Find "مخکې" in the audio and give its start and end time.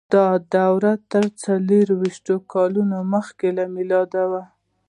3.13-3.47